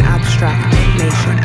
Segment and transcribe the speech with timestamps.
[0.00, 1.36] an abstract nation?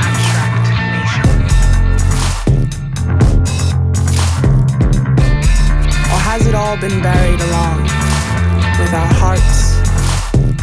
[6.12, 7.84] Or has it all been buried along
[8.80, 9.76] with our hearts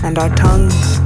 [0.05, 0.99] and our tongues?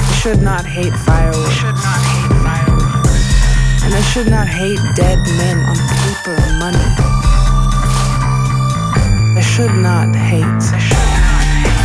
[0.00, 1.54] I should not hate fireworks.
[1.54, 3.84] Should not hate fireworks.
[3.84, 6.97] And I should not hate dead men on paper and money.
[9.58, 10.44] I should not hate.
[10.44, 11.82] I should not hate.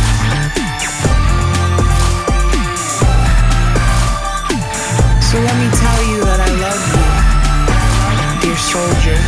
[5.18, 7.02] So let me tell you that I love you,
[8.46, 9.26] dear soldiers.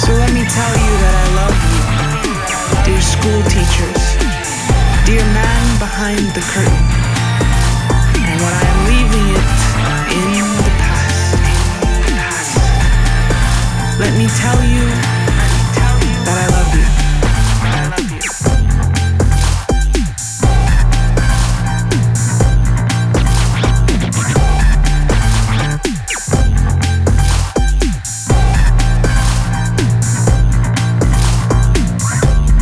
[0.00, 1.84] So let me tell you that I love you,
[2.86, 4.16] dear school teachers,
[5.04, 7.07] dear man behind the curtain.
[14.08, 14.86] Let me tell you
[16.24, 16.86] that I love you.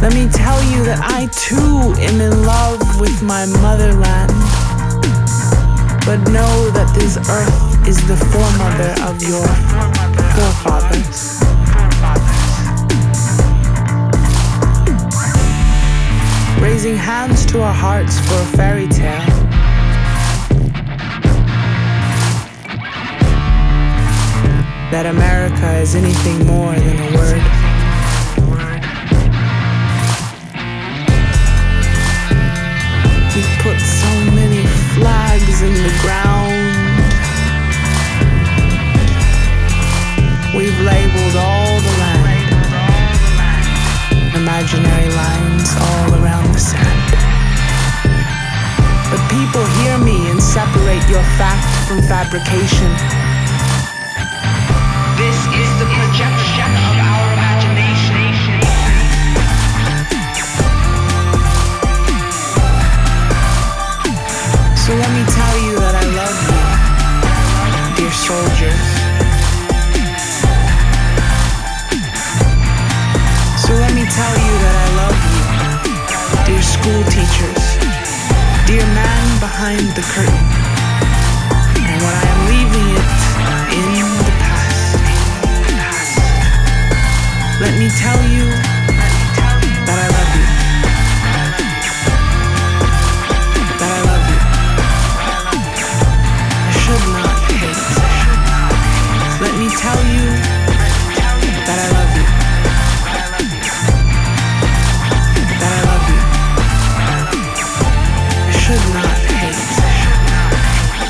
[0.03, 4.46] Let me tell you that I too am in love with my motherland.
[6.07, 9.45] But know that this earth is the foremother of your
[10.37, 11.43] forefathers.
[16.63, 19.19] Raising hands to our hearts for a fairy tale.
[24.93, 27.56] That America is anything more than a word.
[44.57, 47.13] Imaginary lines all around the sand.
[49.11, 53.26] But people hear me and separate your fact from fabrication.
[79.77, 80.47] Behind the curtain.
[81.77, 83.09] And when I am leaving it
[83.77, 84.97] in the past,
[87.61, 88.96] let me tell you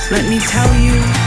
[0.08, 1.25] Let me tell you